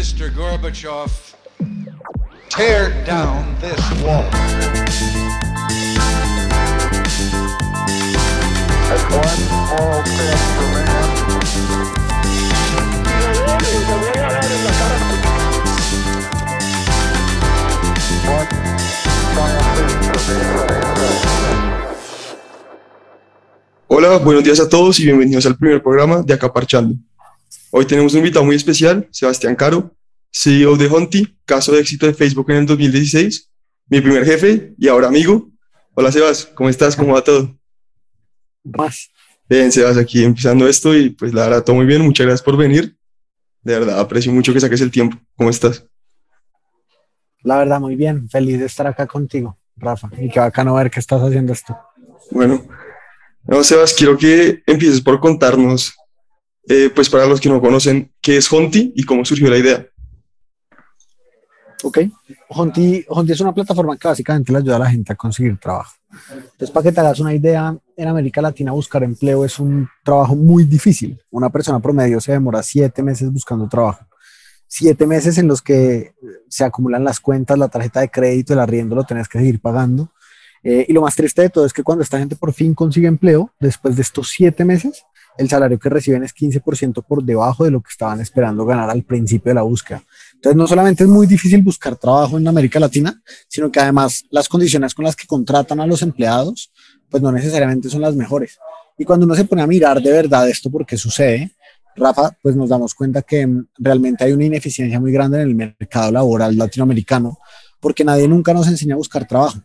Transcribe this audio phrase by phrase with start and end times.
[0.00, 0.30] Mr.
[0.32, 1.12] Gorbachev,
[2.48, 4.24] tear down this wall.
[23.88, 26.94] Hola, buenos días a todos y bienvenidos al primer programa de Acá Parchando.
[27.72, 29.94] Hoy tenemos un invitado muy especial, Sebastián Caro,
[30.32, 33.48] CEO de Honti, caso de éxito de Facebook en el 2016,
[33.86, 35.48] mi primer jefe y ahora amigo.
[35.94, 36.96] Hola Sebas, ¿cómo estás?
[36.96, 37.56] ¿Cómo va todo?
[38.64, 39.12] Más.
[39.48, 42.56] Bien, Sebas, aquí empezando esto y pues la verdad todo muy bien, muchas gracias por
[42.56, 42.96] venir.
[43.62, 45.16] De verdad, aprecio mucho que saques el tiempo.
[45.36, 45.86] ¿Cómo estás?
[47.42, 48.28] La verdad, muy bien.
[48.28, 50.10] Feliz de estar acá contigo, Rafa.
[50.18, 51.78] Y qué bacano ver que estás haciendo esto.
[52.32, 52.66] Bueno,
[53.44, 55.94] no, Sebas, quiero que empieces por contarnos,
[56.68, 59.86] eh, pues para los que no conocen, qué es Honti y cómo surgió la idea.
[61.82, 61.98] Ok.
[62.48, 65.94] Honti, es una plataforma que básicamente le ayuda a la gente a conseguir trabajo.
[66.32, 70.34] Entonces, para que te hagas una idea, en América Latina buscar empleo es un trabajo
[70.34, 71.18] muy difícil.
[71.30, 74.04] Una persona promedio se demora siete meses buscando trabajo.
[74.66, 76.12] Siete meses en los que
[76.48, 80.10] se acumulan las cuentas, la tarjeta de crédito, el arriendo lo tenés que seguir pagando.
[80.62, 83.08] Eh, y lo más triste de todo es que cuando esta gente por fin consigue
[83.08, 85.04] empleo, después de estos siete meses,
[85.38, 89.02] el salario que reciben es 15% por debajo de lo que estaban esperando ganar al
[89.02, 90.02] principio de la búsqueda.
[90.34, 94.48] Entonces, no solamente es muy difícil buscar trabajo en América Latina, sino que además las
[94.48, 96.70] condiciones con las que contratan a los empleados,
[97.08, 98.58] pues no necesariamente son las mejores.
[98.98, 101.52] Y cuando uno se pone a mirar de verdad esto, por qué sucede,
[101.96, 105.54] Rafa, pues nos damos cuenta que mm, realmente hay una ineficiencia muy grande en el
[105.54, 107.38] mercado laboral latinoamericano,
[107.80, 109.58] porque nadie nunca nos enseña a buscar trabajo.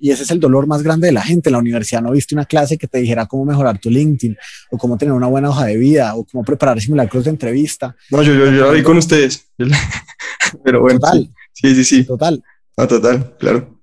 [0.00, 1.50] Y ese es el dolor más grande de la gente.
[1.50, 4.36] En la universidad no viste una clase que te dijera cómo mejorar tu LinkedIn,
[4.70, 7.94] o cómo tener una buena hoja de vida, o cómo preparar simulacros de entrevista.
[8.10, 9.46] No, yo, yo, yo la vi con ustedes.
[10.64, 11.30] Pero bueno, Total.
[11.52, 12.04] sí, sí, sí.
[12.04, 12.42] Total.
[12.76, 13.78] No, total, claro.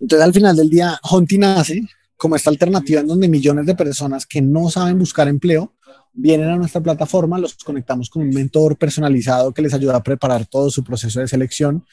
[0.00, 1.82] Entonces, al final del día, Honti nace
[2.16, 5.72] como esta alternativa en donde millones de personas que no saben buscar empleo
[6.12, 10.46] vienen a nuestra plataforma, los conectamos con un mentor personalizado que les ayuda a preparar
[10.46, 11.84] todo su proceso de selección.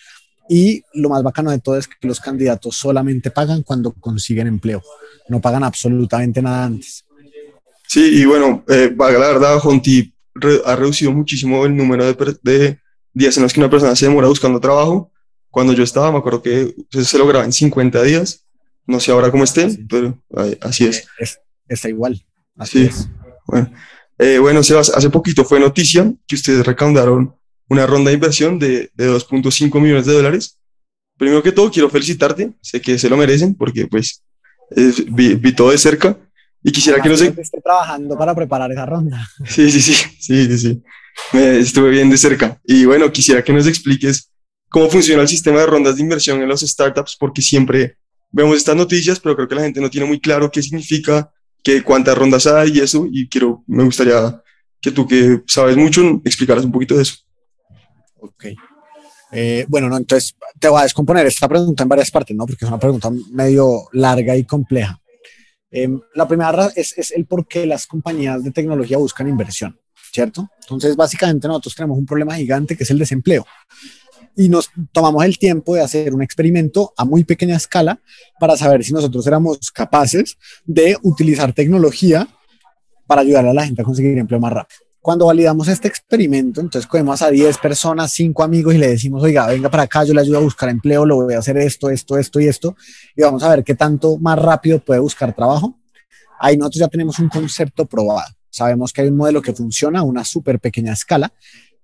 [0.53, 4.83] Y lo más bacano de todo es que los candidatos solamente pagan cuando consiguen empleo,
[5.29, 7.05] no pagan absolutamente nada antes.
[7.87, 12.79] Sí, y bueno, eh, la verdad, Honti re- ha reducido muchísimo el número de, de
[13.13, 15.09] días en los que una persona se demora buscando trabajo.
[15.49, 18.45] Cuando yo estaba, me acuerdo que se, se lograba en 50 días.
[18.85, 19.85] No sé ahora cómo esté, Sí.
[19.89, 21.05] pero eh, así es.
[21.17, 21.39] Es-
[21.69, 22.21] está igual.
[22.57, 22.85] Así Sí.
[22.87, 23.07] es.
[23.47, 23.71] Bueno,
[24.17, 27.33] Eh, bueno, Sebas, hace poquito fue noticia que ustedes recaudaron
[27.67, 30.59] una ronda de inversión de, de 2.5 millones de dólares.
[31.17, 32.51] Primero que todo, quiero felicitarte.
[32.61, 34.23] Sé que se lo merecen porque pues
[34.75, 36.17] eh, vi, vi todo de cerca
[36.63, 37.19] y quisiera que nos...
[37.19, 39.27] Imagínate, Estoy trabajando para preparar esa ronda.
[39.47, 40.83] Sí, sí, sí, sí, sí, sí.
[41.33, 42.59] Me estuve bien de cerca.
[42.65, 44.31] Y bueno, quisiera que nos expliques
[44.69, 47.97] cómo funciona el sistema de rondas de inversión en los startups, porque siempre
[48.31, 51.29] vemos estas noticias, pero creo que la gente no tiene muy claro qué significa,
[51.63, 53.07] qué, cuántas rondas hay y eso.
[53.11, 54.41] Y quiero, me gustaría
[54.79, 57.15] que tú que sabes mucho, explicaras un poquito de eso.
[58.21, 58.45] Ok.
[59.33, 62.45] Eh, bueno, no, entonces te voy a descomponer esta pregunta en varias partes, ¿no?
[62.45, 64.99] Porque es una pregunta medio larga y compleja.
[65.69, 69.79] Em, la primera ra- es, es el por qué las compañías de tecnología buscan inversión,
[70.13, 70.49] ¿cierto?
[70.61, 73.45] Entonces, básicamente nosotros tenemos un problema gigante que es el desempleo.
[74.35, 78.01] Y nos tomamos el tiempo de hacer un experimento a muy pequeña escala
[78.39, 82.27] para saber si nosotros éramos capaces de utilizar tecnología
[83.07, 84.79] para ayudar a la gente a conseguir empleo más rápido.
[85.01, 89.47] Cuando validamos este experimento, entonces cogemos a 10 personas, 5 amigos y le decimos, oiga,
[89.47, 92.19] venga para acá, yo le ayudo a buscar empleo, lo voy a hacer esto, esto,
[92.19, 92.75] esto y esto,
[93.15, 95.79] y vamos a ver qué tanto más rápido puede buscar trabajo.
[96.39, 98.31] Ahí nosotros ya tenemos un concepto probado.
[98.51, 101.33] Sabemos que hay un modelo que funciona a una súper pequeña escala,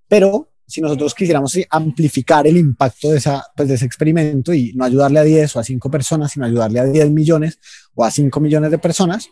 [0.06, 4.84] pero si nosotros quisiéramos amplificar el impacto de, esa, pues, de ese experimento y no
[4.84, 7.58] ayudarle a 10 o a 5 personas, sino ayudarle a 10 millones
[7.94, 9.28] o a 5 millones de personas,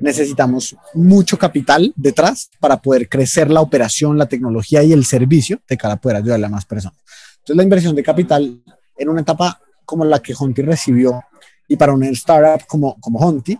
[0.00, 5.76] necesitamos mucho capital detrás para poder crecer la operación, la tecnología y el servicio de
[5.76, 6.98] cara a poder ayudarle a más personas.
[7.38, 8.62] Entonces, la inversión de capital
[8.96, 11.22] en una etapa como la que Honti recibió
[11.66, 13.58] y para una startup como, como Honti,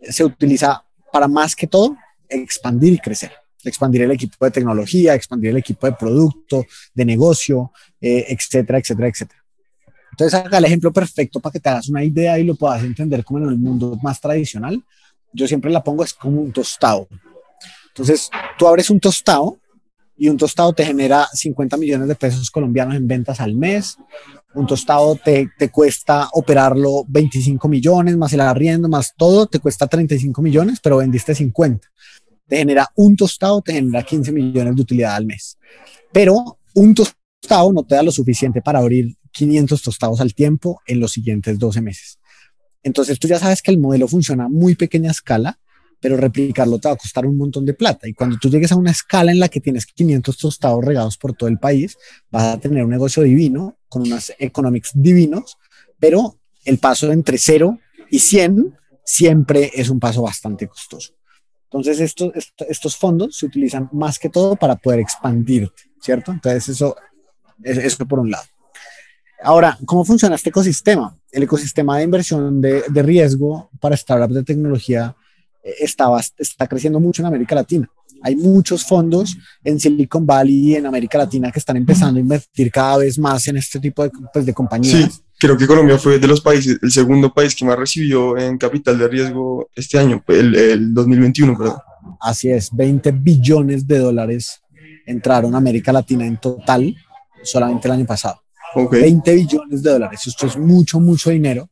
[0.00, 0.82] se utiliza
[1.12, 1.96] para más que todo
[2.28, 3.32] expandir y crecer.
[3.62, 6.64] Expandir el equipo de tecnología, expandir el equipo de producto,
[6.94, 9.40] de negocio, eh, etcétera, etcétera, etcétera.
[10.12, 13.24] Entonces, haga el ejemplo perfecto para que te hagas una idea y lo puedas entender
[13.24, 14.82] como en el mundo más tradicional
[15.32, 17.08] yo siempre la pongo es como un tostado.
[17.88, 19.58] Entonces, tú abres un tostado
[20.16, 23.96] y un tostado te genera 50 millones de pesos colombianos en ventas al mes.
[24.54, 29.86] Un tostado te, te cuesta operarlo 25 millones, más el arriendo, más todo, te cuesta
[29.86, 31.88] 35 millones, pero vendiste 50.
[32.46, 35.56] Te genera un tostado, te genera 15 millones de utilidad al mes.
[36.12, 41.00] Pero un tostado no te da lo suficiente para abrir 500 tostados al tiempo en
[41.00, 42.19] los siguientes 12 meses.
[42.82, 45.58] Entonces tú ya sabes que el modelo funciona a muy pequeña escala,
[46.00, 48.08] pero replicarlo te va a costar un montón de plata.
[48.08, 51.34] Y cuando tú llegues a una escala en la que tienes 500 tostados regados por
[51.34, 51.96] todo el país,
[52.30, 55.58] vas a tener un negocio divino, con unas economics divinos,
[55.98, 57.78] pero el paso entre 0
[58.10, 58.74] y 100
[59.04, 61.12] siempre es un paso bastante costoso.
[61.64, 66.32] Entonces, estos, fondos se utilizan más que todo para poder expandirte, ¿cierto?
[66.32, 66.96] Entonces, eso,
[67.62, 68.44] eso por un lado.
[69.42, 71.16] Ahora, ¿cómo funciona este ecosistema?
[71.30, 75.16] El ecosistema de inversión de, de riesgo para startups de tecnología
[75.62, 76.08] eh, está,
[76.38, 77.88] está creciendo mucho en América Latina.
[78.22, 82.70] Hay muchos fondos en Silicon Valley y en América Latina que están empezando a invertir
[82.70, 85.14] cada vez más en este tipo de, pues, de compañías.
[85.14, 88.58] Sí, creo que Colombia fue de los países, el segundo país que más recibió en
[88.58, 91.78] capital de riesgo este año, el, el 2021, perdón.
[92.20, 94.60] Así es, 20 billones de dólares
[95.06, 96.94] entraron a América Latina en total
[97.42, 98.42] solamente el año pasado.
[98.74, 100.26] 20 billones de dólares.
[100.26, 101.68] Esto es mucho, mucho dinero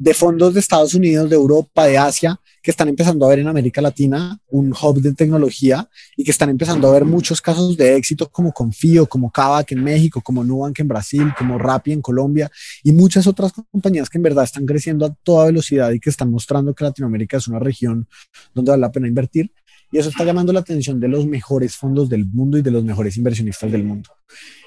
[0.00, 3.48] de fondos de Estados Unidos, de Europa, de Asia, que están empezando a ver en
[3.48, 7.96] América Latina un hub de tecnología y que están empezando a ver muchos casos de
[7.96, 12.50] éxito como Confío, como Kavak en México, como Nubank en Brasil, como Rappi en Colombia
[12.82, 16.30] y muchas otras compañías que en verdad están creciendo a toda velocidad y que están
[16.30, 18.08] mostrando que Latinoamérica es una región
[18.54, 19.52] donde vale la pena invertir.
[19.92, 22.84] Y eso está llamando la atención de los mejores fondos del mundo y de los
[22.84, 24.08] mejores inversionistas del mundo.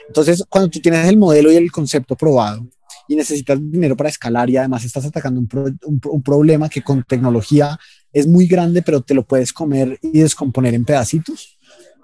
[0.08, 2.68] Entonces, cuando tú tienes el modelo y el concepto probado,
[3.08, 7.78] y necesitas dinero para escalar y además estás atacando un, problema que con tecnología
[8.12, 11.58] es muy grande, pero te lo puedes comer y descomponer en pedacitos,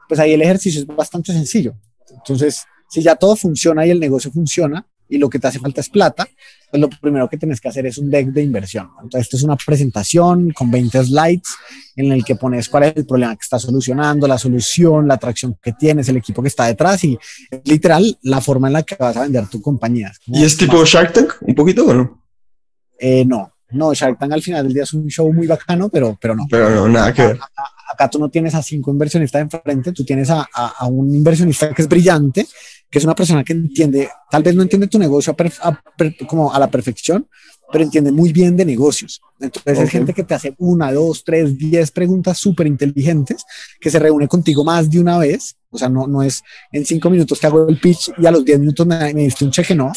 [0.08, 1.76] pues ahí el ejercicio es bastante sencillo.
[2.10, 5.82] Entonces, si ya todo funciona y el negocio funciona, y lo que te hace falta
[5.82, 6.28] es plata,
[6.70, 8.90] pues lo primero que tienes que hacer es un deck de inversión.
[9.02, 11.50] Entonces, esto es una presentación con 20 slides
[11.96, 15.58] en el que pones cuál es el problema que estás solucionando, la solución, la atracción
[15.62, 17.18] que tienes, el equipo que está detrás y
[17.66, 20.12] literal la forma en la que vas a vender tu compañía.
[20.28, 22.24] ¿Y es tipo Shark Tank un poquito o no?
[23.00, 26.18] Eh, no, no, Shark Tank al final del día es un show muy bacano, pero,
[26.22, 26.46] pero no.
[26.50, 27.40] Pero no, nada que ver.
[27.92, 31.82] Acá, tú no tienes a cinco inversionistas enfrente, tú tienes a, a un inversionista que
[31.82, 32.46] es brillante
[32.90, 35.84] que es una persona que entiende, tal vez no entiende tu negocio a
[36.26, 37.28] como a la perfección,
[37.72, 39.22] pero entiende muy bien de negocios.
[39.40, 43.46] Entonces es gente que te hace una, dos, tres, diez preguntas súper inteligentes,
[43.80, 45.56] que se reúne contigo más de una vez.
[45.70, 48.44] O sea, no, no es en cinco minutos te hago el pitch y a los
[48.44, 49.92] diez minutos me, me diste un cheque, no.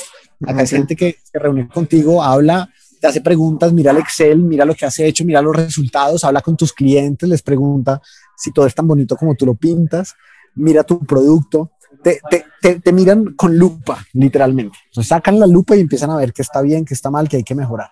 [0.46, 2.68] Acá es gente que se reúne contigo, habla,
[3.02, 6.40] te hace preguntas, mira el Excel, mira lo que has hecho, mira los resultados, habla
[6.40, 8.00] con tus clientes, les pregunta
[8.36, 10.14] si todo es tan bonito como tú lo pintas,
[10.54, 12.20] mira tu producto te,
[12.60, 14.78] te, te, miran con lupa, literalmente.
[14.90, 17.44] Sacan la lupa y empiezan a ver qué está bien, qué está mal, qué hay
[17.44, 17.90] que mejorar.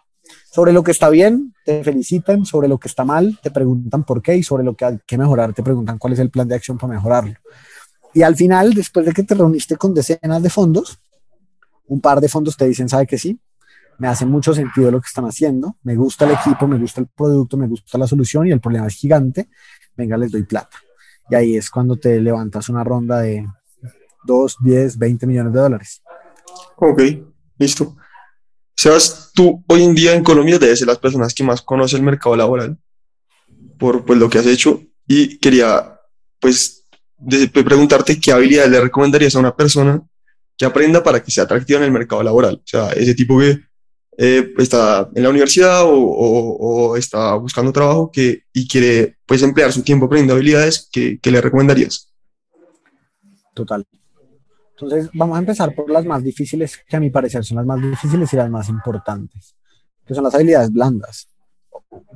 [0.53, 2.45] Sobre lo que está bien, te felicitan.
[2.45, 4.37] Sobre lo que está mal, te preguntan por qué.
[4.37, 6.79] Y sobre lo que hay que mejorar, te preguntan cuál es el plan de acción
[6.79, 7.35] para mejorarlo.
[8.15, 10.99] Y al final, después de que te reuniste con decenas de fondos,
[11.87, 13.39] un par de fondos te dicen, ¿sabe que sí?
[14.01, 15.77] Me hace mucho sentido lo que están haciendo.
[15.83, 18.87] Me gusta el equipo, me gusta el producto, me gusta la solución y el problema
[18.87, 19.51] es gigante.
[19.95, 20.79] Venga, les doy plata.
[21.29, 23.47] Y ahí es cuando te levantas una ronda de
[24.25, 26.03] 2, 10, 20 millones de dólares.
[26.77, 27.03] Ok,
[27.59, 27.95] listo.
[28.75, 32.03] Sebas, tú hoy en día en Colombia debes ser las personas que más conoce el
[32.03, 32.79] mercado laboral
[33.79, 36.01] por pues, lo que has hecho y quería
[36.41, 36.87] pues
[37.53, 40.01] preguntarte qué habilidades le recomendarías a una persona
[40.57, 42.55] que aprenda para que sea atractiva en el mercado laboral.
[42.55, 43.61] O sea, ese tipo que
[44.23, 49.83] eh, está en la universidad o, está buscando trabajo que, y quiere pues emplear su
[49.83, 52.13] tiempo aprendiendo habilidades, ¿qué, qué le recomendarías?
[53.55, 53.87] Total.
[54.73, 57.81] Entonces, vamos a empezar por las más difíciles, que a mi parecer son las más
[57.81, 59.57] difíciles y las más importantes,
[60.05, 61.30] que son las habilidades blandas.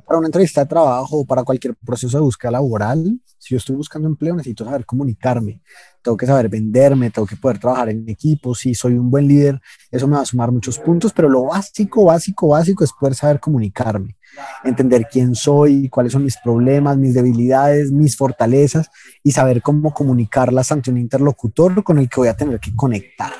[0.05, 3.75] Para una entrevista de trabajo o para cualquier proceso de búsqueda laboral, si yo estoy
[3.75, 5.61] buscando empleo, necesito saber comunicarme,
[6.01, 9.61] tengo que saber venderme, tengo que poder trabajar en equipo, si soy un buen líder,
[9.91, 13.39] eso me va a sumar muchos puntos, pero lo básico, básico, básico es poder saber
[13.39, 14.15] comunicarme
[14.63, 18.89] entender quién soy, cuáles son mis problemas, mis debilidades, mis fortalezas
[19.23, 23.31] y saber cómo comunicarlas ante un interlocutor con el que voy a tener que conectar,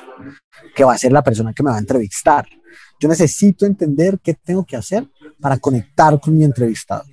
[0.76, 2.46] que va a ser la persona que me va a entrevistar.
[3.00, 5.08] Yo necesito entender qué tengo que hacer
[5.46, 7.04] para conectar con mi entrevistado.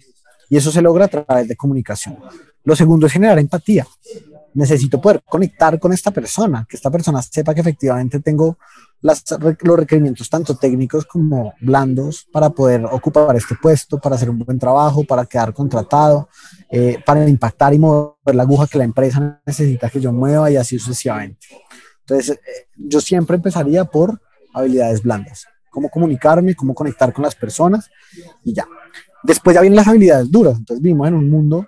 [0.48, 2.16] Y eso se logra a través de comunicación.
[2.64, 3.86] Lo segundo es generar empatía
[4.54, 8.58] necesito poder conectar con esta persona, que esta persona sepa que efectivamente tengo
[9.00, 14.58] los requerimientos tanto técnicos como blandos para poder ocupar este puesto, para hacer un buen
[14.58, 16.28] trabajo, para quedar contratado,
[16.70, 20.56] eh, para impactar y mover la aguja que la empresa necesita que yo mueva y
[20.56, 21.48] así sucesivamente.
[22.00, 24.20] Entonces, eh, yo siempre empezaría por
[24.54, 27.91] habilidades blandas, cómo comunicarme, cómo conectar con las personas
[28.45, 28.69] y ya.
[29.25, 30.57] Después ya vienen las habilidades duras.
[30.59, 31.67] Entonces vivimos en un mundo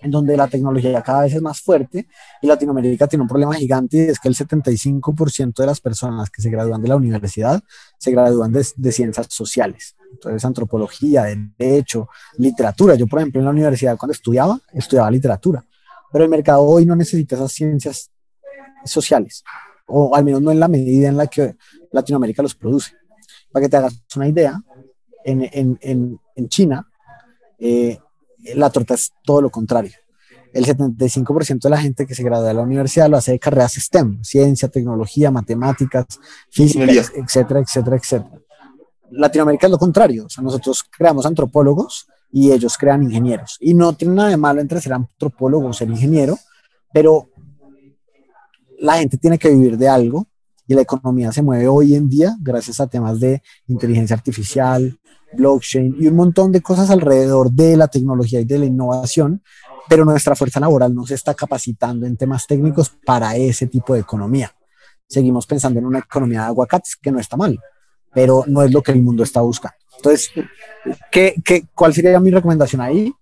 [0.00, 2.08] en donde la tecnología cada vez es más fuerte
[2.40, 6.42] y Latinoamérica tiene un problema gigante y es que el 75% de las personas que
[6.42, 7.60] se gradúan de la universidad
[7.98, 9.96] se gradúan de, de, ciencias sociales.
[10.12, 11.24] Entonces, antropología,
[11.58, 12.94] derecho, literatura.
[12.94, 15.64] Yo, por ejemplo, en la universidad cuando estudiaba, estudiaba literatura,
[16.12, 18.10] pero el mercado hoy no necesita esas ciencias
[18.84, 19.42] sociales,
[19.86, 21.56] o al menos no en la medida en la que
[21.90, 22.92] Latinoamérica los produce.
[23.56, 24.62] Para que te hagas una idea,
[25.24, 26.86] en, en, en, en China,
[27.58, 27.98] eh,
[28.54, 29.92] la torta es todo lo contrario.
[30.52, 33.72] El 75% de la gente que se gradúa de la universidad lo hace de carreras
[33.72, 36.04] STEM, ciencia, tecnología, matemáticas,
[36.50, 38.42] física, etcétera, etcétera, etcétera.
[39.12, 40.26] Latinoamérica es lo contrario.
[40.26, 43.56] O sea, nosotros creamos antropólogos y ellos crean ingenieros.
[43.58, 46.38] Y no tiene nada de malo entre ser antropólogo o ser ingeniero,
[46.92, 47.30] pero
[48.80, 50.26] la gente tiene que vivir de algo
[50.66, 54.98] y la economía se mueve hoy en día gracias a temas de inteligencia artificial,
[55.32, 59.42] blockchain y un montón de cosas alrededor de la tecnología y de la innovación,
[59.88, 64.00] pero nuestra fuerza laboral no se está capacitando en temas técnicos para ese tipo de
[64.00, 64.52] economía.
[65.08, 67.58] Seguimos pensando en una economía de aguacates, que no está mal,
[68.12, 69.76] pero no es lo que el mundo está buscando.
[69.96, 70.30] Entonces,
[71.12, 73.12] ¿qué, qué, cuál sería mi recomendación ahí?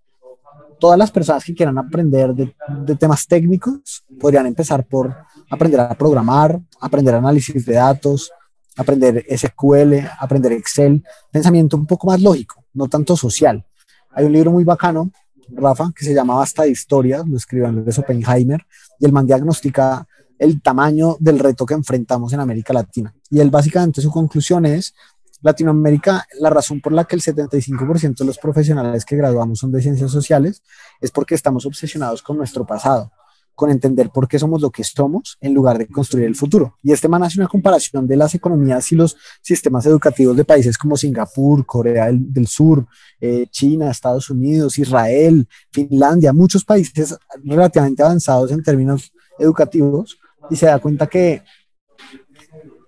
[0.80, 5.14] Todas las personas que quieran aprender de, de temas técnicos podrían empezar por
[5.54, 8.30] aprender a programar, aprender análisis de datos,
[8.76, 13.64] aprender SQL, aprender Excel, pensamiento un poco más lógico, no tanto social.
[14.10, 15.10] Hay un libro muy bacano,
[15.48, 18.64] Rafa, que se llama Basta de Historias, lo escribió Andrés Oppenheimer,
[18.98, 20.06] y el man diagnostica
[20.38, 23.14] el tamaño del reto que enfrentamos en América Latina.
[23.30, 24.94] Y él básicamente su conclusión es,
[25.42, 29.82] Latinoamérica, la razón por la que el 75% de los profesionales que graduamos son de
[29.82, 30.62] ciencias sociales
[31.00, 33.12] es porque estamos obsesionados con nuestro pasado
[33.54, 36.76] con entender por qué somos lo que somos en lugar de construir el futuro.
[36.82, 40.76] Y este man hace una comparación de las economías y los sistemas educativos de países
[40.76, 42.86] como Singapur, Corea del, Sur,
[43.20, 50.18] eh, China, Estados Unidos, Israel, Finlandia, muchos países relativamente avanzados en términos educativos,
[50.50, 51.42] y se da cuenta que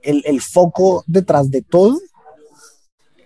[0.02, 1.98] el, el foco detrás de todo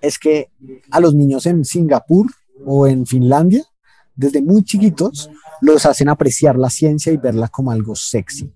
[0.00, 0.50] es que
[0.90, 2.26] a los niños en Singapur
[2.64, 3.64] o en Finlandia,
[4.14, 8.52] desde muy chiquitos, los hacen apreciar la ciencia y verla como algo sexy.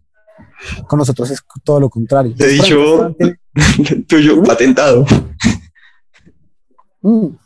[0.87, 2.35] Con nosotros es todo lo contrario.
[2.37, 3.15] Te he dicho
[4.09, 5.07] tuyo patentado.
[7.07, 7.37] Mm,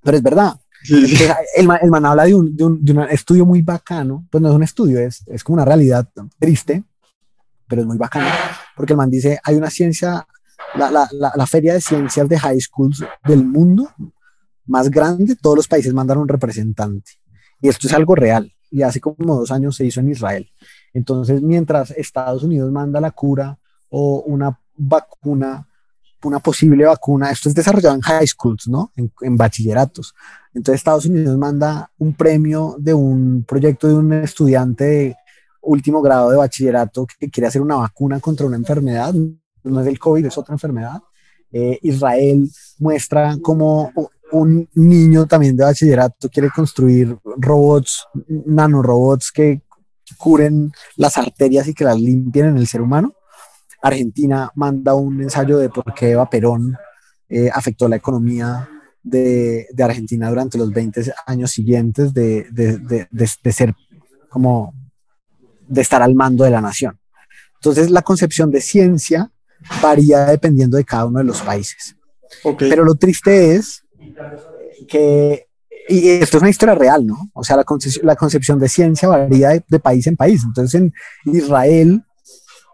[0.00, 0.60] pero es verdad.
[0.88, 4.48] El, el, man habla de un, de, un, de un, estudio muy bacano, pues no
[4.48, 6.84] es un estudio, es, es como una realidad triste,
[7.66, 8.28] pero es muy bacano,
[8.76, 10.24] porque el man dice, hay una ciencia,
[10.76, 13.90] la, la, la, la feria de ciencias de high schools del mundo
[14.66, 17.10] más grande, todos los países mandan un representante.
[17.60, 20.50] Y esto es algo real y hace como dos años se hizo en Israel.
[20.94, 23.58] Entonces, mientras Estados Unidos manda la cura
[23.90, 25.68] o una vacuna,
[26.24, 28.90] una posible vacuna, esto es desarrollado en high schools, ¿no?
[28.96, 30.14] En, bachilleratos.
[30.54, 35.16] Entonces, Estados Unidos manda un premio de un proyecto de un estudiante de
[35.60, 39.14] último grado de bachillerato que quiere hacer una vacuna contra una enfermedad,
[39.64, 41.00] no es el COVID, es otra enfermedad.
[41.52, 42.48] Eh, Israel
[42.78, 43.92] muestra cómo
[44.32, 49.62] un niño también de bachillerato quiere construir robots, nanorobots que
[50.16, 53.14] curen las arterias y que las limpien en el ser humano.
[53.82, 56.76] Argentina manda un ensayo de por qué Eva Perón
[57.28, 58.68] eh, afectó la economía
[59.02, 63.74] de, de, Argentina durante los 20 años siguientes de, de, de, ser
[64.28, 64.72] como
[65.66, 66.98] de estar al mando de la nación.
[67.56, 69.30] Entonces la concepción de ciencia
[69.82, 71.96] varía dependiendo de cada uno de los países.
[72.44, 72.70] Okay.
[72.70, 73.81] Pero lo triste es
[74.88, 75.46] que,
[75.88, 77.30] y esto es una historia real, ¿no?
[77.34, 80.42] O sea, la, concepción, la concepción de ciencia varía de, de, país en país.
[80.44, 80.92] Entonces, en
[81.24, 82.02] Israel,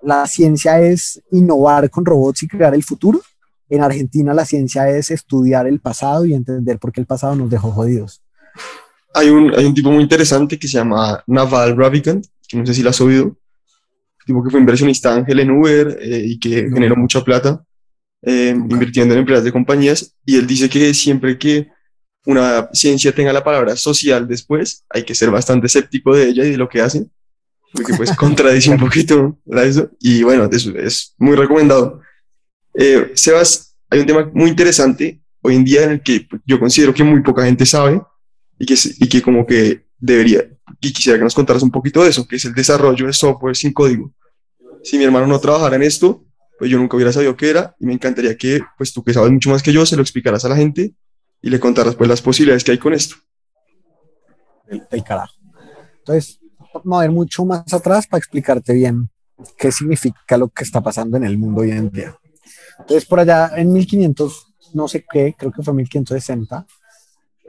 [0.03, 3.21] la ciencia es innovar con robots y crear el futuro.
[3.69, 7.51] En Argentina, la ciencia es estudiar el pasado y entender por qué el pasado nos
[7.51, 8.23] dejó jodidos.
[9.15, 12.75] Hay un, hay un tipo muy interesante que se llama Naval Ravikant, que no sé
[12.75, 13.37] si lo has oído,
[14.29, 16.75] tipo que fue inversionista ángel en Uber eh, y que no.
[16.75, 17.65] generó mucha plata
[18.23, 21.69] eh, invirtiendo en empresas de compañías, y él dice que siempre que
[22.27, 26.51] una ciencia tenga la palabra social después, hay que ser bastante escéptico de ella y
[26.51, 27.07] de lo que hace,
[27.73, 32.01] porque pues contradice un poquito eso, y bueno, eso es muy recomendado.
[32.75, 36.93] Eh, Sebas, hay un tema muy interesante hoy en día en el que yo considero
[36.93, 38.03] que muy poca gente sabe
[38.59, 40.45] y que, y que como que debería,
[40.81, 43.57] y quisiera que nos contaras un poquito de eso, que es el desarrollo de software
[43.57, 44.13] sin código.
[44.83, 46.25] Si mi hermano no trabajara en esto,
[46.59, 49.31] pues yo nunca hubiera sabido qué era y me encantaría que, pues tú que sabes
[49.31, 50.95] mucho más que yo, se lo explicaras a la gente
[51.41, 53.17] y le contaras pues las posibilidades que hay con esto.
[54.67, 55.35] El, el carajo.
[55.99, 56.41] Entonces,
[56.85, 59.09] vamos a mucho más atrás para explicarte bien
[59.57, 62.17] qué significa lo que está pasando en el mundo hoy en día.
[62.79, 66.67] Entonces, por allá en 1500, no sé qué, creo que fue 1560,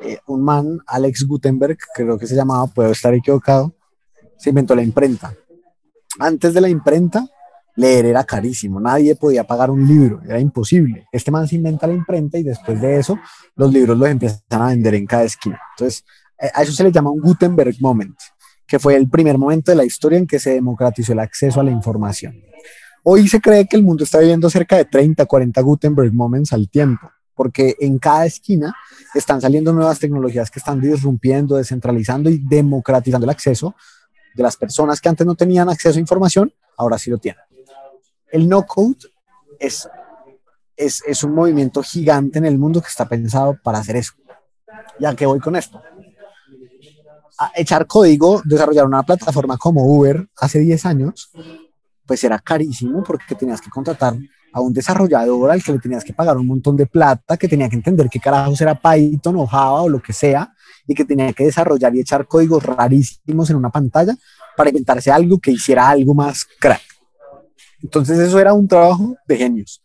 [0.01, 3.75] eh, un man, Alex Gutenberg, creo que se llamaba, puedo estar equivocado,
[4.37, 5.33] se inventó la imprenta.
[6.19, 7.27] Antes de la imprenta,
[7.79, 11.07] leer era carísimo, nadie podía pagar un libro, era imposible.
[11.13, 13.17] Este man se inventa la imprenta y después de eso
[13.55, 15.57] los libros los empiezan a vender en cada esquina.
[15.77, 16.03] Entonces,
[16.41, 18.17] eh, a eso se le llama un Gutenberg Moment,
[18.67, 21.63] que fue el primer momento de la historia en que se democratizó el acceso a
[21.63, 22.35] la información.
[23.03, 26.69] Hoy se cree que el mundo está viviendo cerca de 30, 40 Gutenberg Moments al
[26.69, 28.75] tiempo, porque en cada esquina
[29.15, 33.73] están saliendo nuevas tecnologías que están disrumpiendo, descentralizando y democratizando el acceso
[34.35, 37.48] de las personas que antes no tenían acceso a información, ahora sí lo tienen.
[38.31, 38.97] El no code
[39.59, 39.87] es,
[40.75, 44.13] es, es un movimiento gigante en el mundo que está pensado para hacer eso.
[44.99, 45.81] Ya que voy con esto.
[47.37, 51.31] A echar código, desarrollar una plataforma como Uber hace 10 años,
[52.05, 54.15] pues era carísimo porque tenías que contratar
[54.51, 57.69] a un desarrollador al que le tenías que pagar un montón de plata, que tenía
[57.69, 60.53] que entender qué carajos era Python o Java o lo que sea,
[60.87, 64.15] y que tenía que desarrollar y echar códigos rarísimos en una pantalla
[64.57, 66.81] para inventarse algo que hiciera algo más crack.
[67.81, 69.81] Entonces eso era un trabajo de genios.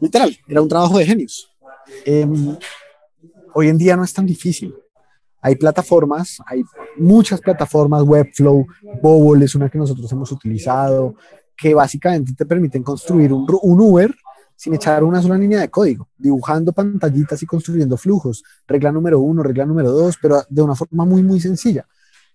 [0.00, 1.50] Literal, era un trabajo de genios.
[2.04, 2.56] Em,
[3.54, 4.74] hoy en día no es tan difícil.
[5.40, 6.62] Hay plataformas, hay
[6.96, 8.66] muchas plataformas, Webflow,
[9.02, 11.16] Bobble es una que nosotros hemos utilizado,
[11.56, 14.14] que básicamente te permiten construir un Uber
[14.56, 18.42] sin echar una sola línea de código, dibujando pantallitas y construyendo flujos.
[18.66, 21.86] Regla número uno, regla número dos, pero de una forma muy, muy sencilla.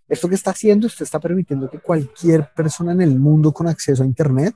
[0.10, 4.02] Esto que está haciendo, esto está permitiendo que cualquier persona en el mundo con acceso
[4.02, 4.56] a Internet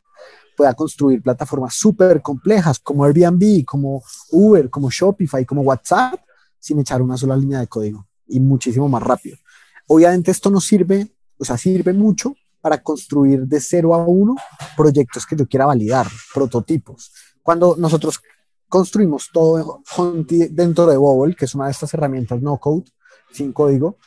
[0.58, 6.20] pueda construir plataformas súper complejas como Airbnb, como Uber, como Shopify, como WhatsApp,
[6.60, 9.38] sin echar una sola línea de código y muchísimo más rápido.
[9.88, 11.08] Obviamente esto nos sirve,
[11.38, 14.36] o sea, sirve mucho para construir de cero a uno
[14.76, 17.12] proyectos que yo quiera validar, prototipos.
[17.42, 18.22] Cuando nosotros
[18.70, 19.84] construimos todo
[20.28, 22.86] dentro de Bobble, que es una de estas herramientas no code,
[23.32, 23.98] sin código,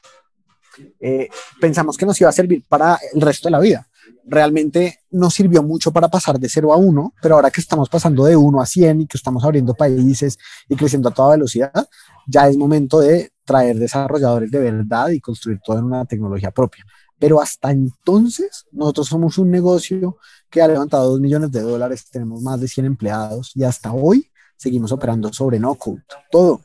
[1.00, 1.28] eh,
[1.60, 3.86] pensamos que nos iba a servir para el resto de la vida
[4.24, 8.24] realmente nos sirvió mucho para pasar de 0 a 1, pero ahora que estamos pasando
[8.24, 11.88] de 1 a 100 y que estamos abriendo países y creciendo a toda velocidad,
[12.26, 16.84] ya es momento de traer desarrolladores de verdad y construir toda una tecnología propia.
[17.18, 20.18] Pero hasta entonces, nosotros somos un negocio
[20.50, 24.30] que ha levantado 2 millones de dólares, tenemos más de 100 empleados y hasta hoy
[24.56, 26.60] seguimos operando sobre no code, todo.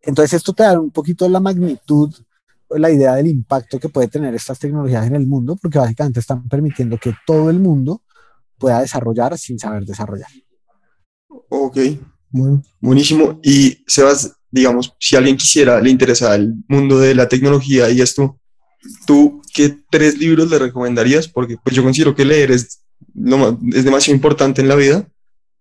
[0.00, 2.14] Entonces esto te da un poquito la magnitud
[2.70, 6.48] la idea del impacto que puede tener estas tecnologías en el mundo, porque básicamente están
[6.48, 8.02] permitiendo que todo el mundo
[8.58, 10.28] pueda desarrollar sin saber desarrollar.
[11.48, 11.78] Ok,
[12.30, 13.40] bueno, buenísimo.
[13.42, 18.38] Y Sebas, digamos, si alguien quisiera, le interesa el mundo de la tecnología y esto,
[19.06, 21.28] ¿tú qué tres libros le recomendarías?
[21.28, 22.82] Porque pues yo considero que leer es,
[23.14, 25.08] lo es demasiado importante en la vida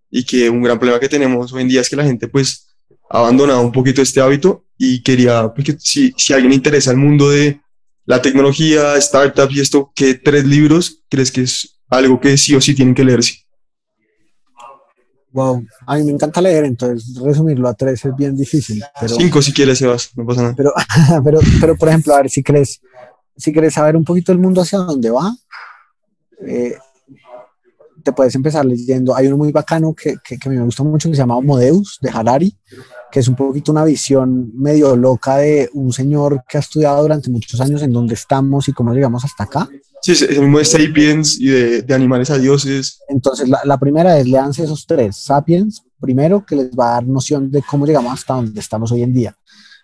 [0.09, 2.66] y que un gran problema que tenemos hoy en día es que la gente pues
[3.09, 7.59] abandonado un poquito este hábito y quería, porque si, si alguien interesa el mundo de
[8.05, 12.61] la tecnología, startups y esto, ¿qué tres libros crees que es algo que sí o
[12.61, 13.47] sí tienen que leerse?
[15.31, 18.81] Wow, a mí me encanta leer, entonces resumirlo a tres es bien difícil.
[18.99, 20.53] Pero, Cinco si quieres, Sebas, no pasa nada.
[20.55, 20.73] Pero,
[21.23, 22.79] pero, pero, por ejemplo, a ver, si crees,
[23.35, 25.35] si quieres saber un poquito el mundo hacia dónde va,
[26.47, 26.75] eh,
[28.03, 29.15] te puedes empezar leyendo.
[29.15, 32.09] Hay uno muy bacano que, que, que, me gusta mucho que se llama Homodeus de
[32.09, 32.57] Harari,
[33.11, 37.29] que es un poquito una visión medio loca de un señor que ha estudiado durante
[37.29, 39.69] muchos años en dónde estamos y cómo llegamos hasta acá.
[40.01, 42.99] Sí, es el mismo de Sapiens y de, de animales a dioses.
[43.07, 45.17] Entonces, la, la, primera es, leanse esos tres.
[45.17, 49.03] Sapiens, primero, que les va a dar noción de cómo llegamos hasta donde estamos hoy
[49.03, 49.35] en día.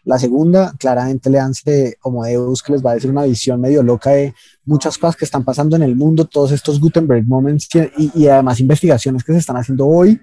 [0.05, 4.11] La segunda, claramente leanse Homo Deus, que les va a decir una visión medio loca
[4.11, 4.33] de
[4.65, 8.59] muchas cosas que están pasando en el mundo, todos estos Gutenberg Moments y, y además
[8.59, 10.19] investigaciones que se están haciendo hoy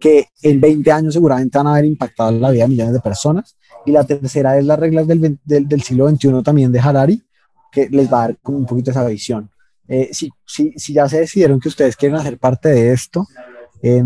[0.00, 3.56] que en 20 años seguramente van a haber impactado la vida de millones de personas.
[3.86, 7.22] Y la tercera es las reglas del, del, del siglo XXI también de Harari,
[7.70, 9.50] que les va a dar como un poquito esa visión.
[9.86, 13.26] Eh, si, si, si, ya se decidieron que ustedes quieren hacer parte de esto
[13.82, 14.00] eh,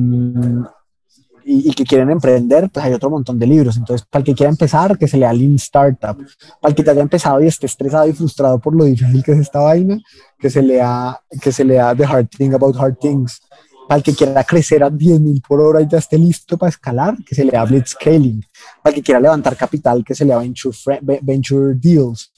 [1.44, 3.76] y, y, que quieren emprender, pues hay otro montón de libros.
[3.76, 6.16] Entonces, para el que quiera empezar, que se lea Lean Startup.
[6.60, 9.32] Para el que te haya empezado y esté estresado y frustrado por lo difícil que
[9.32, 10.00] es esta vaina,
[10.38, 13.42] que se lea, que se lea The Hard Thing About Hard Things
[13.88, 17.16] para el que quiera crecer a 10.000 por hora y ya esté listo para escalar,
[17.24, 18.44] que se le lea Blitzscaling,
[18.82, 20.76] para el que quiera levantar capital, que se lea Venture,
[21.22, 22.32] venture Deals,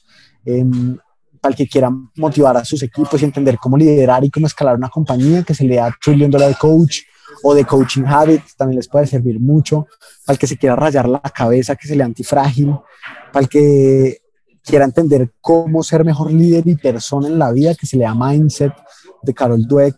[0.45, 0.65] eh,
[1.39, 4.75] para el que quiera motivar a sus equipos y entender cómo liderar y cómo escalar
[4.75, 7.01] una compañía, que se lea Trillion Dollar Coach
[7.43, 9.87] o de Coaching Habits, también les puede servir mucho,
[10.25, 12.75] para el que se quiera rayar la cabeza, que se lea Antifrágil,
[13.31, 14.21] para el que
[14.63, 18.73] quiera entender cómo ser mejor líder y persona en la vida, que se lea Mindset
[19.23, 19.97] de Carol Dweck,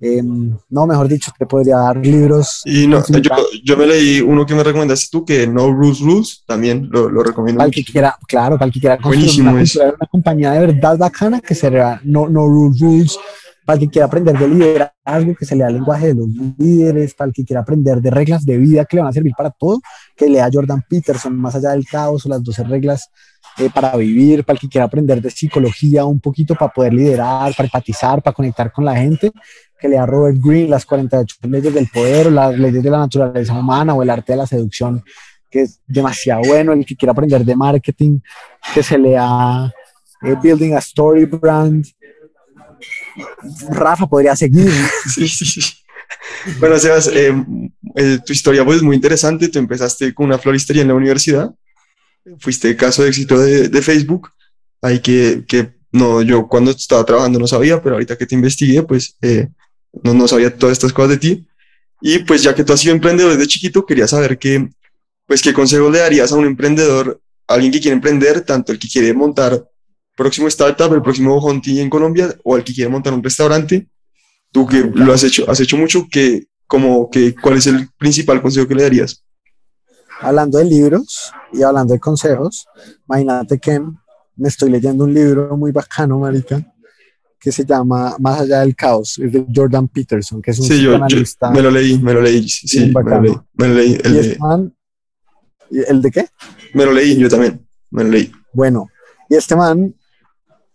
[0.00, 2.62] Em, no, mejor dicho, te podría dar libros.
[2.64, 3.30] Y no, yo,
[3.64, 7.22] yo, me leí uno que me recomendaste tú, que No Rules Rules, también lo, lo
[7.22, 7.58] recomiendo.
[7.58, 11.54] Para que quiera, claro, para que quiera construir una, una, compañía de verdad bacana, que
[11.54, 13.18] será No, no Rules Rules,
[13.64, 17.14] para el que quiera aprender de liderazgo, que se lea el lenguaje de los líderes,
[17.14, 19.50] para el que quiera aprender de reglas de vida que le van a servir para
[19.50, 19.80] todo,
[20.16, 23.10] que lea Jordan Peterson, más allá del caos o las 12 reglas
[23.58, 27.54] eh, para vivir, para el que quiera aprender de psicología un poquito para poder liderar,
[27.54, 29.32] para empatizar, para conectar con la gente,
[29.80, 33.52] que lea Robert Greene, las 48 leyes del poder o las leyes de la naturaleza
[33.54, 35.02] humana o el arte de la seducción,
[35.50, 38.20] que es demasiado bueno, el que quiera aprender de marketing,
[38.72, 39.72] que se lea
[40.22, 41.84] eh, Building a Story Brand.
[43.70, 44.70] Rafa podría seguir.
[45.14, 45.60] Sí, sí, sí.
[46.60, 47.34] Bueno, Sebas, eh,
[48.24, 49.48] tu historia pues, es muy interesante.
[49.48, 51.52] Tú empezaste con una floristería en la universidad
[52.38, 54.30] fuiste caso de éxito de, de Facebook,
[54.82, 58.82] ahí que, que, no, yo cuando estaba trabajando no sabía, pero ahorita que te investigué,
[58.82, 59.48] pues eh,
[60.02, 61.48] no, no sabía todas estas cosas de ti.
[62.00, 64.68] Y pues ya que tú has sido emprendedor desde chiquito, quería saber qué,
[65.26, 68.78] pues, qué consejo le darías a un emprendedor, a alguien que quiere emprender, tanto el
[68.78, 69.64] que quiere montar
[70.16, 73.88] próximo startup, el próximo hunting en Colombia, o el que quiere montar un restaurante.
[74.52, 78.42] Tú que lo has hecho, has hecho mucho, que, como que, ¿cuál es el principal
[78.42, 79.24] consejo que le darías?
[80.20, 82.66] Hablando de libros y hablando de consejos,
[83.08, 83.80] imagínate que
[84.36, 86.60] me estoy leyendo un libro muy bacano, marica,
[87.40, 90.74] que se llama Más allá del caos, es de Jordan Peterson, que es un sí,
[90.74, 91.50] psicoanalista.
[91.50, 93.98] me lo leí, me lo leí, sí, me lo leí, me lo leí.
[94.02, 94.76] El, de, este man,
[95.70, 96.28] ¿El de qué?
[96.74, 98.32] Me lo leí, yo también, me lo leí.
[98.52, 98.88] Bueno,
[99.28, 99.94] y este man,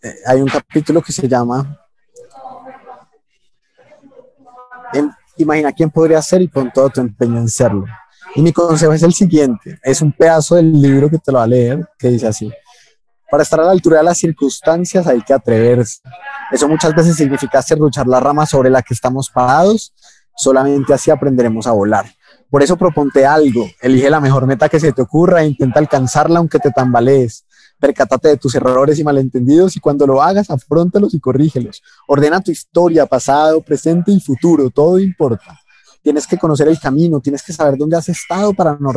[0.02, 1.80] eh, hay un capítulo que se llama
[5.38, 7.86] Imagina quién podría ser y pon todo tu empeño en serlo.
[8.36, 11.44] Y mi consejo es el siguiente, es un pedazo del libro que te lo va
[11.44, 12.52] a leer, que dice así,
[13.30, 16.02] para estar a la altura de las circunstancias hay que atreverse.
[16.52, 19.94] Eso muchas veces significa serruchar la rama sobre la que estamos parados,
[20.36, 22.06] solamente así aprenderemos a volar.
[22.50, 26.40] Por eso proponte algo, elige la mejor meta que se te ocurra e intenta alcanzarla
[26.40, 27.46] aunque te tambalees.
[27.80, 31.84] Percátate de tus errores y malentendidos y cuando lo hagas, afrontalos y corrígelos.
[32.08, 35.60] Ordena tu historia, pasado, presente y futuro, todo importa
[36.04, 38.92] tienes que conocer el camino, tienes que saber dónde has estado para no,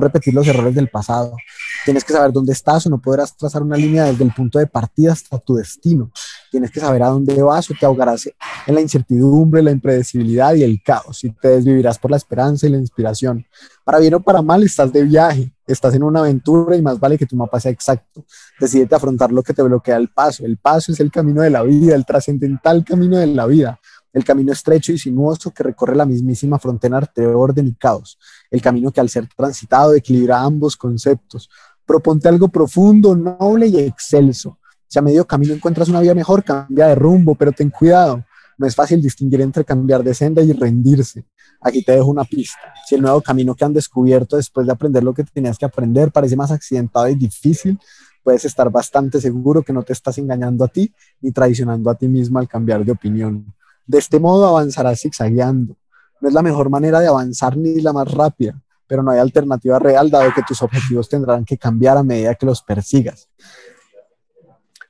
[0.00, 1.36] repetir los errores del pasado,
[1.84, 4.68] tienes que saber dónde estás o no podrás trazar una línea desde el punto de
[4.68, 6.12] partida hasta tu destino,
[6.50, 8.28] tienes que saber a dónde vas o te ahogarás
[8.66, 12.70] en la incertidumbre, la impredecibilidad y el caos y te desvivirás por la esperanza y
[12.70, 13.44] la inspiración.
[13.84, 17.18] Para bien o para mal estás de viaje, estás en una aventura y más vale
[17.18, 18.24] que tu mapa sea exacto.
[18.60, 20.44] Decídete afrontar lo que te bloquea el paso.
[20.44, 23.80] El paso es el camino de la vida, el trascendental camino de la vida
[24.12, 28.18] el camino estrecho y sinuoso que recorre la mismísima frontera entre orden y caos,
[28.50, 31.48] el camino que al ser transitado equilibra ambos conceptos.
[31.84, 34.58] Proponte algo profundo, noble y excelso.
[34.86, 38.24] Si a medio camino encuentras una vía mejor, cambia de rumbo, pero ten cuidado.
[38.58, 41.24] No es fácil distinguir entre cambiar de senda y rendirse.
[41.60, 42.58] Aquí te dejo una pista.
[42.86, 46.12] Si el nuevo camino que han descubierto después de aprender lo que tenías que aprender
[46.12, 47.78] parece más accidentado y difícil,
[48.22, 52.08] puedes estar bastante seguro que no te estás engañando a ti ni traicionando a ti
[52.08, 53.52] mismo al cambiar de opinión.
[53.86, 55.76] De este modo avanzarás zigzagueando.
[56.20, 59.78] No es la mejor manera de avanzar ni la más rápida, pero no hay alternativa
[59.78, 63.28] real dado que tus objetivos tendrán que cambiar a medida que los persigas.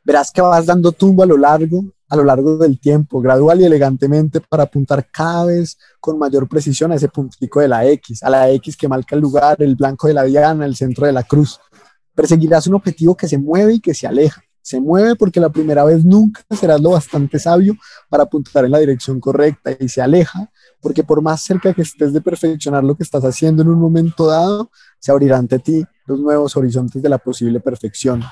[0.04, 3.64] Verás que vas dando tumbo a lo largo, a lo largo del tiempo, gradual y
[3.64, 8.28] elegantemente para apuntar cada vez con mayor precisión a ese puntico de la X, a
[8.28, 11.22] la X que marca el lugar, el blanco de la diana, el centro de la
[11.22, 11.58] cruz.
[12.14, 15.84] Perseguirás un objetivo que se mueve y que se aleja se mueve porque la primera
[15.84, 17.74] vez nunca serás lo bastante sabio
[18.08, 22.12] para apuntar en la dirección correcta y se aleja porque por más cerca que estés
[22.12, 26.20] de perfeccionar lo que estás haciendo en un momento dado, se abrirán ante ti los
[26.20, 28.22] nuevos horizontes de la posible perfección.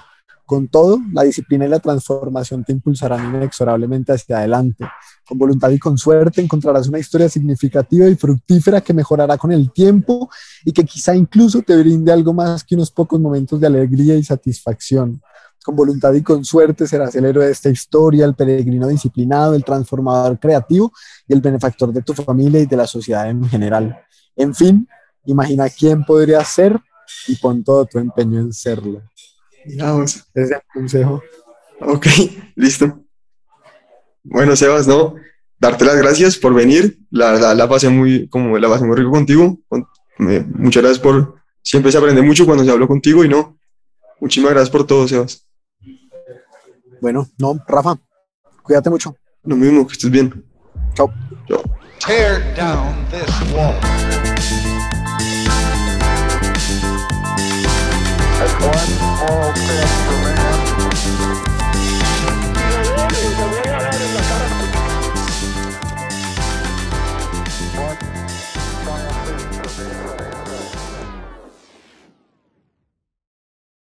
[0.45, 4.85] Con todo, la disciplina y la transformación te impulsarán inexorablemente hacia adelante.
[5.25, 9.71] Con voluntad y con suerte encontrarás una historia significativa y fructífera que mejorará con el
[9.71, 10.29] tiempo
[10.65, 14.25] y que quizá incluso te brinde algo más que unos pocos momentos de alegría y
[14.25, 15.23] satisfacción.
[15.63, 19.65] Con voluntad y con suerte serás el héroe de esta historia, el peregrino disciplinado, el
[19.65, 20.93] transformador creativo
[21.29, 24.01] y el benefactor de tu familia y de la sociedad en general.
[24.37, 24.89] En fin,
[25.27, 26.81] imagina quién podría ser
[27.27, 29.03] y pon todo tu empeño en serlo.
[29.65, 30.17] Digamos.
[30.35, 31.23] Ese es el consejo.
[31.81, 32.07] Ok,
[32.57, 33.01] listo.
[34.23, 35.15] Bueno, Sebas, no,
[35.59, 36.99] darte las gracias por venir.
[37.11, 39.59] La verdad, la pasé muy, como la pasé muy rico contigo.
[40.19, 43.59] Muchas gracias por, siempre se aprende mucho cuando se habla contigo y no,
[44.21, 45.47] muchísimas gracias por todo, Sebas.
[47.01, 47.99] Bueno, no, Rafa,
[48.63, 49.15] cuídate mucho.
[49.45, 50.45] Lo mismo, que estés bien.
[50.95, 51.13] Chao.
[51.49, 51.63] Chao.
[52.07, 53.75] Tear down this wall.
[58.61, 60.40] one small step